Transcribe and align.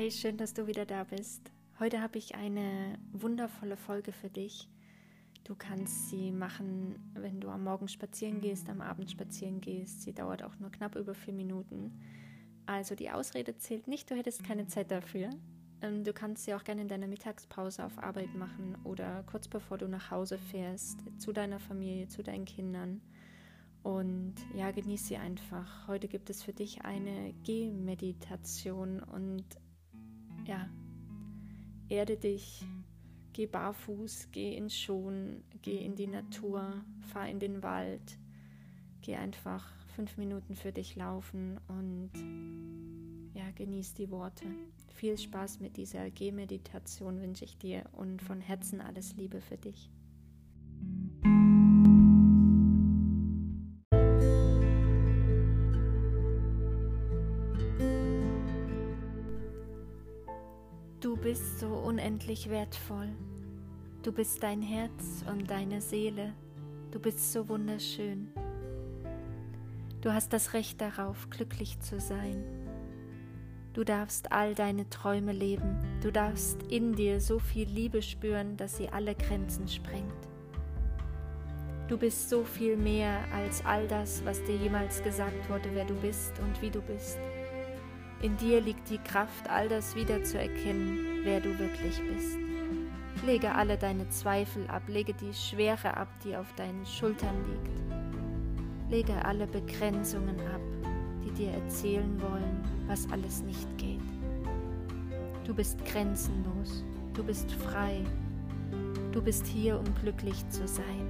Hi, 0.00 0.10
schön, 0.10 0.38
dass 0.38 0.54
du 0.54 0.66
wieder 0.66 0.86
da 0.86 1.04
bist. 1.04 1.52
Heute 1.78 2.00
habe 2.00 2.16
ich 2.16 2.34
eine 2.34 2.98
wundervolle 3.12 3.76
Folge 3.76 4.12
für 4.12 4.30
dich. 4.30 4.66
Du 5.44 5.54
kannst 5.54 6.08
sie 6.08 6.32
machen, 6.32 7.12
wenn 7.12 7.38
du 7.38 7.50
am 7.50 7.64
Morgen 7.64 7.86
spazieren 7.86 8.40
gehst, 8.40 8.70
am 8.70 8.80
Abend 8.80 9.10
spazieren 9.10 9.60
gehst. 9.60 10.00
Sie 10.00 10.14
dauert 10.14 10.42
auch 10.42 10.58
nur 10.58 10.70
knapp 10.70 10.96
über 10.96 11.12
vier 11.14 11.34
Minuten. 11.34 12.00
Also 12.64 12.94
die 12.94 13.10
Ausrede 13.10 13.58
zählt 13.58 13.88
nicht, 13.88 14.10
du 14.10 14.14
hättest 14.14 14.42
keine 14.42 14.66
Zeit 14.66 14.90
dafür. 14.90 15.28
Ähm, 15.82 16.02
du 16.02 16.14
kannst 16.14 16.46
sie 16.46 16.54
auch 16.54 16.64
gerne 16.64 16.80
in 16.80 16.88
deiner 16.88 17.06
Mittagspause 17.06 17.84
auf 17.84 17.98
Arbeit 17.98 18.34
machen 18.34 18.78
oder 18.84 19.22
kurz 19.24 19.48
bevor 19.48 19.76
du 19.76 19.86
nach 19.86 20.10
Hause 20.10 20.38
fährst, 20.38 20.98
zu 21.18 21.30
deiner 21.30 21.60
Familie, 21.60 22.08
zu 22.08 22.22
deinen 22.22 22.46
Kindern. 22.46 23.02
Und 23.82 24.36
ja, 24.54 24.70
genieß 24.70 25.08
sie 25.08 25.18
einfach. 25.18 25.86
Heute 25.88 26.08
gibt 26.08 26.30
es 26.30 26.42
für 26.42 26.54
dich 26.54 26.86
eine 26.86 27.34
Gehmeditation 27.44 29.02
und 29.02 29.44
ja, 30.50 30.68
erde 31.88 32.16
dich, 32.16 32.64
geh 33.32 33.46
barfuß, 33.46 34.30
geh 34.32 34.56
ins 34.56 34.76
Schon, 34.76 35.44
geh 35.62 35.84
in 35.84 35.94
die 35.94 36.08
Natur, 36.08 36.84
fahr 37.12 37.28
in 37.28 37.38
den 37.38 37.62
Wald, 37.62 38.18
geh 39.00 39.14
einfach 39.14 39.72
fünf 39.94 40.16
Minuten 40.16 40.56
für 40.56 40.72
dich 40.72 40.96
laufen 40.96 41.60
und 41.68 42.10
ja, 43.32 43.48
genieß 43.54 43.94
die 43.94 44.10
Worte. 44.10 44.44
Viel 44.92 45.16
Spaß 45.16 45.60
mit 45.60 45.76
dieser 45.76 46.10
Gehmeditation 46.10 47.20
wünsche 47.20 47.44
ich 47.44 47.56
dir 47.56 47.84
und 47.92 48.20
von 48.20 48.40
Herzen 48.40 48.80
alles 48.80 49.14
Liebe 49.16 49.40
für 49.40 49.56
dich. 49.56 49.88
Bist 61.30 61.60
so 61.60 61.68
unendlich 61.68 62.50
wertvoll. 62.50 63.08
Du 64.02 64.10
bist 64.10 64.42
dein 64.42 64.62
Herz 64.62 65.24
und 65.30 65.48
deine 65.48 65.80
Seele. 65.80 66.34
Du 66.90 66.98
bist 66.98 67.32
so 67.32 67.48
wunderschön. 67.48 68.32
Du 70.00 70.12
hast 70.12 70.32
das 70.32 70.54
Recht 70.54 70.80
darauf, 70.80 71.30
glücklich 71.30 71.78
zu 71.78 72.00
sein. 72.00 72.42
Du 73.74 73.84
darfst 73.84 74.32
all 74.32 74.56
deine 74.56 74.90
Träume 74.90 75.30
leben. 75.30 75.78
Du 76.02 76.10
darfst 76.10 76.64
in 76.64 76.96
dir 76.96 77.20
so 77.20 77.38
viel 77.38 77.68
Liebe 77.68 78.02
spüren, 78.02 78.56
dass 78.56 78.78
sie 78.78 78.88
alle 78.88 79.14
Grenzen 79.14 79.68
sprengt. 79.68 80.28
Du 81.86 81.96
bist 81.96 82.28
so 82.28 82.42
viel 82.42 82.76
mehr 82.76 83.20
als 83.32 83.64
all 83.64 83.86
das, 83.86 84.24
was 84.24 84.42
dir 84.42 84.56
jemals 84.56 85.00
gesagt 85.04 85.48
wurde, 85.48 85.68
wer 85.74 85.84
du 85.84 85.94
bist 85.94 86.32
und 86.40 86.60
wie 86.60 86.70
du 86.70 86.82
bist. 86.82 87.20
In 88.20 88.36
dir 88.36 88.60
liegt 88.60 88.90
die 88.90 88.98
Kraft, 88.98 89.48
all 89.48 89.68
das 89.68 89.94
wiederzuerkennen, 89.94 91.09
wer 91.24 91.40
du 91.40 91.58
wirklich 91.58 92.00
bist. 92.02 92.38
Lege 93.24 93.54
alle 93.54 93.76
deine 93.76 94.08
Zweifel 94.08 94.66
ab, 94.68 94.82
lege 94.88 95.12
die 95.12 95.34
Schwere 95.34 95.96
ab, 95.96 96.08
die 96.24 96.36
auf 96.36 96.52
deinen 96.54 96.86
Schultern 96.86 97.36
liegt. 97.46 98.90
Lege 98.90 99.24
alle 99.24 99.46
Begrenzungen 99.46 100.40
ab, 100.40 100.60
die 101.24 101.30
dir 101.32 101.50
erzählen 101.50 102.20
wollen, 102.20 102.64
was 102.86 103.10
alles 103.12 103.42
nicht 103.42 103.68
geht. 103.76 104.00
Du 105.44 105.54
bist 105.54 105.84
grenzenlos, 105.84 106.84
du 107.14 107.22
bist 107.22 107.52
frei, 107.52 108.04
du 109.12 109.20
bist 109.20 109.46
hier, 109.46 109.78
um 109.78 109.84
glücklich 110.00 110.48
zu 110.48 110.66
sein, 110.66 111.06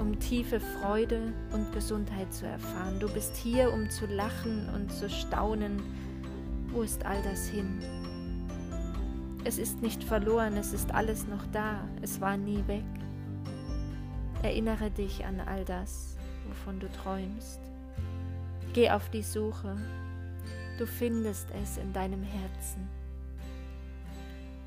um 0.00 0.18
tiefe 0.18 0.60
Freude 0.60 1.32
und 1.52 1.72
Gesundheit 1.72 2.32
zu 2.32 2.46
erfahren. 2.46 2.98
Du 2.98 3.08
bist 3.08 3.36
hier, 3.36 3.72
um 3.72 3.88
zu 3.90 4.06
lachen 4.06 4.68
und 4.74 4.92
zu 4.92 5.08
staunen, 5.08 5.80
wo 6.68 6.82
ist 6.82 7.04
all 7.06 7.22
das 7.22 7.46
hin? 7.46 7.78
Es 9.48 9.58
ist 9.58 9.80
nicht 9.80 10.02
verloren, 10.02 10.56
es 10.56 10.72
ist 10.72 10.92
alles 10.92 11.28
noch 11.28 11.46
da, 11.52 11.86
es 12.02 12.20
war 12.20 12.36
nie 12.36 12.66
weg. 12.66 12.82
Erinnere 14.42 14.90
dich 14.90 15.24
an 15.24 15.38
all 15.38 15.64
das, 15.64 16.16
wovon 16.48 16.80
du 16.80 16.90
träumst. 16.90 17.60
Geh 18.72 18.90
auf 18.90 19.08
die 19.08 19.22
Suche, 19.22 19.76
du 20.80 20.84
findest 20.84 21.46
es 21.62 21.76
in 21.76 21.92
deinem 21.92 22.24
Herzen. 22.24 22.88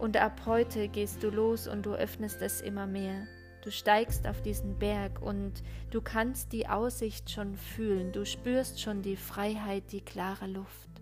Und 0.00 0.16
ab 0.16 0.40
heute 0.44 0.88
gehst 0.88 1.22
du 1.22 1.30
los 1.30 1.68
und 1.68 1.86
du 1.86 1.94
öffnest 1.94 2.42
es 2.42 2.60
immer 2.60 2.88
mehr. 2.88 3.28
Du 3.62 3.70
steigst 3.70 4.26
auf 4.26 4.42
diesen 4.42 4.76
Berg 4.80 5.22
und 5.22 5.62
du 5.92 6.00
kannst 6.00 6.52
die 6.52 6.66
Aussicht 6.66 7.30
schon 7.30 7.54
fühlen, 7.54 8.10
du 8.10 8.26
spürst 8.26 8.80
schon 8.80 9.02
die 9.02 9.16
Freiheit, 9.16 9.92
die 9.92 10.00
klare 10.00 10.48
Luft. 10.48 10.93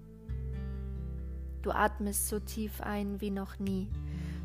Du 1.62 1.70
atmest 1.70 2.28
so 2.28 2.40
tief 2.40 2.80
ein 2.80 3.20
wie 3.20 3.30
noch 3.30 3.58
nie. 3.58 3.88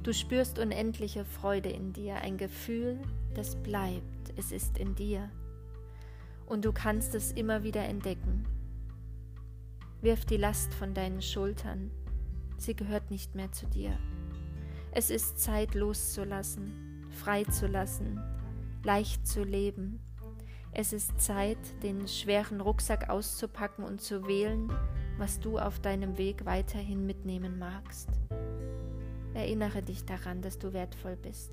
Du 0.03 0.13
spürst 0.13 0.59
unendliche 0.59 1.25
Freude 1.25 1.69
in 1.69 1.91
dir, 1.91 2.15
ein 2.17 2.37
Gefühl, 2.37 2.99
das 3.33 3.55
bleibt. 3.55 4.33
Es 4.37 4.51
ist 4.51 4.77
in 4.77 4.95
dir. 4.95 5.29
Und 6.45 6.63
du 6.63 6.71
kannst 6.71 7.15
es 7.15 7.31
immer 7.31 7.63
wieder 7.63 7.83
entdecken. 7.83 8.45
Wirf 10.01 10.25
die 10.25 10.37
Last 10.37 10.73
von 10.75 10.93
deinen 10.93 11.21
Schultern. 11.21 11.91
Sie 12.57 12.75
gehört 12.75 13.09
nicht 13.11 13.35
mehr 13.35 13.51
zu 13.51 13.65
dir. 13.65 13.97
Es 14.91 15.09
ist 15.09 15.39
Zeit 15.39 15.75
loszulassen, 15.75 17.05
frei 17.11 17.43
zu 17.43 17.67
lassen, 17.67 18.19
leicht 18.83 19.27
zu 19.27 19.43
leben. 19.43 19.99
Es 20.71 20.93
ist 20.93 21.19
Zeit, 21.19 21.57
den 21.83 22.07
schweren 22.07 22.61
Rucksack 22.61 23.09
auszupacken 23.09 23.83
und 23.83 24.01
zu 24.01 24.27
wählen, 24.27 24.71
was 25.17 25.39
du 25.39 25.57
auf 25.57 25.79
deinem 25.79 26.17
Weg 26.17 26.45
weiterhin 26.45 27.05
mitnehmen 27.05 27.57
magst. 27.57 28.09
Erinnere 29.33 29.81
dich 29.81 30.05
daran, 30.05 30.41
dass 30.41 30.57
du 30.57 30.73
wertvoll 30.73 31.15
bist. 31.15 31.51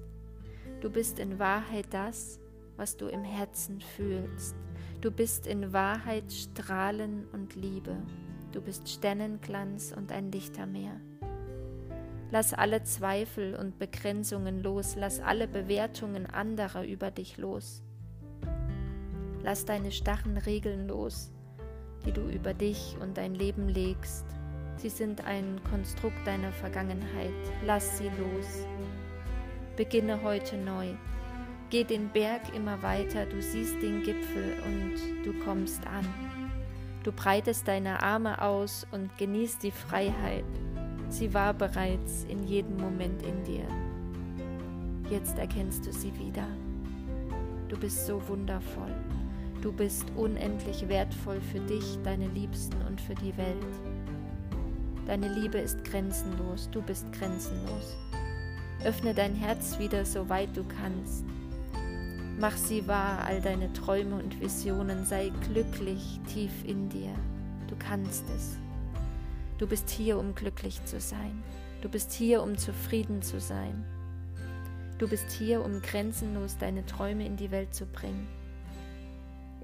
Du 0.80 0.90
bist 0.90 1.18
in 1.18 1.38
Wahrheit 1.38 1.86
das, 1.90 2.40
was 2.76 2.96
du 2.96 3.06
im 3.06 3.24
Herzen 3.24 3.80
fühlst. 3.80 4.56
Du 5.00 5.10
bist 5.10 5.46
in 5.46 5.72
Wahrheit 5.72 6.32
Strahlen 6.32 7.26
und 7.32 7.54
Liebe. 7.54 7.96
Du 8.52 8.60
bist 8.60 8.88
Sternenglanz 8.88 9.92
und 9.96 10.12
ein 10.12 10.30
Lichtermeer. 10.30 11.00
Lass 12.30 12.52
alle 12.52 12.82
Zweifel 12.82 13.54
und 13.54 13.78
Begrenzungen 13.78 14.62
los, 14.62 14.96
lass 14.96 15.20
alle 15.20 15.46
Bewertungen 15.46 16.26
anderer 16.26 16.84
über 16.84 17.10
dich 17.10 17.36
los. 17.36 17.82
Lass 19.42 19.64
deine 19.66 19.92
starren 19.92 20.38
Regeln 20.38 20.88
los, 20.88 21.30
die 22.04 22.12
du 22.12 22.28
über 22.28 22.54
dich 22.54 22.96
und 23.00 23.16
dein 23.16 23.34
Leben 23.34 23.68
legst. 23.68 24.24
Sie 24.76 24.88
sind 24.88 25.24
ein 25.24 25.60
Konstrukt 25.70 26.26
deiner 26.26 26.52
Vergangenheit. 26.52 27.32
Lass 27.64 27.98
sie 27.98 28.10
los. 28.18 28.66
Beginne 29.76 30.22
heute 30.22 30.56
neu. 30.56 30.88
Geh 31.70 31.84
den 31.84 32.10
Berg 32.10 32.42
immer 32.54 32.82
weiter, 32.82 33.26
du 33.26 33.40
siehst 33.40 33.82
den 33.82 34.02
Gipfel 34.02 34.54
und 34.64 35.24
du 35.24 35.32
kommst 35.44 35.84
an. 35.86 36.06
Du 37.02 37.12
breitest 37.12 37.66
deine 37.66 38.02
Arme 38.02 38.40
aus 38.40 38.86
und 38.92 39.16
genießt 39.18 39.62
die 39.62 39.70
Freiheit. 39.70 40.44
Sie 41.08 41.34
war 41.34 41.52
bereits 41.52 42.24
in 42.28 42.44
jedem 42.44 42.76
Moment 42.76 43.22
in 43.22 43.42
dir. 43.44 43.66
Jetzt 45.10 45.38
erkennst 45.38 45.86
du 45.86 45.92
sie 45.92 46.12
wieder. 46.18 46.46
Du 47.68 47.78
bist 47.78 48.06
so 48.06 48.20
wundervoll. 48.28 48.94
Du 49.64 49.72
bist 49.72 50.04
unendlich 50.14 50.86
wertvoll 50.90 51.40
für 51.40 51.60
dich, 51.60 51.96
deine 52.04 52.28
Liebsten 52.28 52.76
und 52.82 53.00
für 53.00 53.14
die 53.14 53.34
Welt. 53.38 53.56
Deine 55.06 55.32
Liebe 55.32 55.56
ist 55.56 55.82
grenzenlos, 55.84 56.68
du 56.70 56.82
bist 56.82 57.10
grenzenlos. 57.14 57.96
Öffne 58.84 59.14
dein 59.14 59.34
Herz 59.34 59.78
wieder, 59.78 60.04
so 60.04 60.28
weit 60.28 60.54
du 60.54 60.64
kannst. 60.64 61.24
Mach 62.38 62.54
sie 62.58 62.86
wahr, 62.86 63.24
all 63.24 63.40
deine 63.40 63.72
Träume 63.72 64.16
und 64.16 64.38
Visionen, 64.38 65.06
sei 65.06 65.32
glücklich 65.48 66.20
tief 66.30 66.52
in 66.66 66.90
dir. 66.90 67.14
Du 67.66 67.74
kannst 67.78 68.24
es. 68.36 68.58
Du 69.56 69.66
bist 69.66 69.88
hier, 69.88 70.18
um 70.18 70.34
glücklich 70.34 70.84
zu 70.84 71.00
sein. 71.00 71.42
Du 71.80 71.88
bist 71.88 72.12
hier, 72.12 72.42
um 72.42 72.58
zufrieden 72.58 73.22
zu 73.22 73.40
sein. 73.40 73.82
Du 74.98 75.08
bist 75.08 75.30
hier, 75.30 75.64
um 75.64 75.80
grenzenlos 75.80 76.58
deine 76.58 76.84
Träume 76.84 77.24
in 77.24 77.38
die 77.38 77.50
Welt 77.50 77.74
zu 77.74 77.86
bringen. 77.86 78.28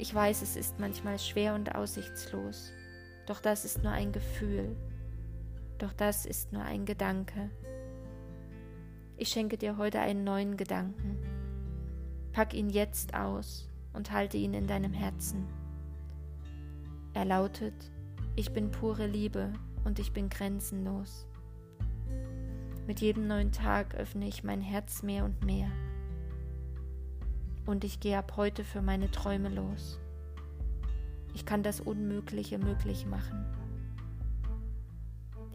Ich 0.01 0.15
weiß, 0.15 0.41
es 0.41 0.57
ist 0.57 0.81
manchmal 0.81 1.19
schwer 1.19 1.55
und 1.55 1.75
aussichtslos, 1.75 2.73
doch 3.27 3.39
das 3.39 3.67
ist 3.67 3.83
nur 3.83 3.93
ein 3.93 4.13
Gefühl, 4.13 4.75
doch 5.77 5.93
das 5.93 6.25
ist 6.25 6.55
nur 6.55 6.63
ein 6.63 6.87
Gedanke. 6.87 7.51
Ich 9.19 9.29
schenke 9.29 9.59
dir 9.59 9.77
heute 9.77 10.01
einen 10.01 10.25
neuen 10.25 10.57
Gedanken. 10.57 11.19
Pack 12.33 12.55
ihn 12.55 12.71
jetzt 12.71 13.13
aus 13.13 13.69
und 13.93 14.11
halte 14.11 14.39
ihn 14.39 14.55
in 14.55 14.67
deinem 14.67 14.95
Herzen. 14.95 15.47
Er 17.13 17.27
lautet, 17.27 17.75
ich 18.37 18.55
bin 18.55 18.71
pure 18.71 19.07
Liebe 19.07 19.53
und 19.85 19.99
ich 19.99 20.15
bin 20.15 20.31
grenzenlos. 20.31 21.27
Mit 22.87 23.03
jedem 23.03 23.27
neuen 23.27 23.53
Tag 23.53 23.95
öffne 23.97 24.27
ich 24.27 24.45
mein 24.45 24.63
Herz 24.63 25.03
mehr 25.03 25.27
und 25.27 25.45
mehr 25.45 25.71
und 27.67 27.85
ich 27.85 28.01
gehe 28.01 28.19
ab 28.19 28.35
heute 28.37 28.65
für 28.65 28.83
meine 28.83 29.11
Träume 29.11 29.49
los. 29.49 29.99
Ich 31.35 31.47
kann 31.47 31.63
das 31.63 31.81
Unmögliche 31.81 32.59
möglich 32.59 33.07
machen. 33.07 33.47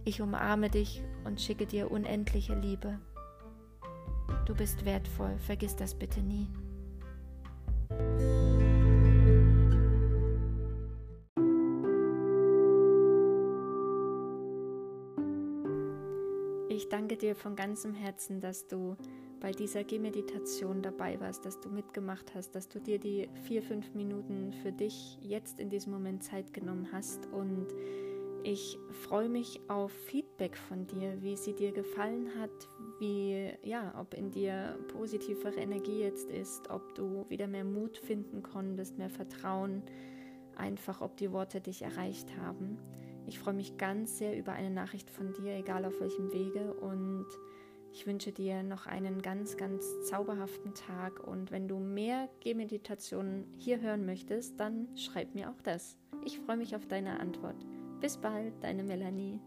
Ich 0.06 0.22
umarme 0.22 0.70
dich 0.70 1.02
und 1.24 1.42
schicke 1.42 1.66
dir 1.66 1.92
unendliche 1.92 2.54
Liebe. 2.56 3.00
Du 4.46 4.54
bist 4.54 4.86
wertvoll, 4.86 5.38
vergiss 5.40 5.76
das 5.76 5.96
bitte 5.96 6.22
nie. 6.22 6.48
Ich 16.70 16.90
danke 16.90 17.18
dir 17.18 17.36
von 17.36 17.56
ganzem 17.56 17.94
Herzen, 17.94 18.42
dass 18.42 18.68
du 18.68 18.96
bei 19.40 19.52
dieser 19.52 19.84
Gehmeditation 19.84 20.82
dabei 20.82 21.20
warst, 21.20 21.46
dass 21.46 21.60
du 21.60 21.70
mitgemacht 21.70 22.34
hast, 22.36 22.56
dass 22.56 22.68
du 22.68 22.80
dir 22.80 23.00
die 23.00 23.30
vier, 23.44 23.62
fünf 23.62 23.94
Minuten 23.94 24.54
für 24.64 24.72
dich 24.72 25.18
jetzt 25.22 25.60
in 25.60 25.70
diesem 25.70 25.94
Moment 25.94 26.24
Zeit 26.24 26.54
genommen 26.54 26.90
hast 26.92 27.28
und 27.32 27.68
ich 28.48 28.78
freue 29.08 29.28
mich 29.28 29.60
auf 29.70 29.92
Feedback 29.92 30.56
von 30.56 30.86
dir, 30.86 31.18
wie 31.24 31.36
sie 31.36 31.54
dir 31.54 31.72
gefallen 31.72 32.30
hat, 32.40 32.52
wie 33.00 33.50
ja, 33.64 33.92
ob 34.00 34.14
in 34.14 34.30
dir 34.30 34.78
positivere 34.90 35.56
Energie 35.56 36.02
jetzt 36.02 36.30
ist, 36.30 36.70
ob 36.70 36.94
du 36.94 37.26
wieder 37.28 37.48
mehr 37.48 37.64
Mut 37.64 37.98
finden 37.98 38.44
konntest, 38.44 39.00
mehr 39.00 39.10
Vertrauen, 39.10 39.82
einfach 40.56 41.02
ob 41.02 41.18
die 41.18 41.32
Worte 41.32 41.60
dich 41.60 41.82
erreicht 41.82 42.38
haben. 42.38 42.78
Ich 43.26 43.40
freue 43.40 43.56
mich 43.56 43.78
ganz 43.78 44.20
sehr 44.20 44.38
über 44.38 44.52
eine 44.52 44.70
Nachricht 44.70 45.10
von 45.10 45.34
dir, 45.34 45.56
egal 45.56 45.84
auf 45.84 46.00
welchem 46.00 46.32
Wege 46.32 46.72
und 46.76 47.26
ich 47.96 48.06
wünsche 48.06 48.34
dir 48.34 48.62
noch 48.62 48.88
einen 48.88 49.22
ganz, 49.22 49.56
ganz 49.56 50.04
zauberhaften 50.04 50.74
Tag 50.74 51.26
und 51.26 51.50
wenn 51.50 51.70
du 51.70 51.80
mehr 51.80 52.28
Gehmeditationen 52.42 53.46
hier 53.58 53.80
hören 53.80 54.06
möchtest, 54.06 54.60
dann 54.60 54.90
schreib 54.98 55.34
mir 55.34 55.50
auch 55.50 55.62
das. 55.64 55.98
Ich 56.26 56.42
freue 56.42 56.58
mich 56.58 56.76
auf 56.76 56.86
deine 56.88 57.22
Antwort. 57.22 57.56
Bis 58.02 58.18
bald, 58.18 58.62
deine 58.62 58.84
Melanie. 58.84 59.40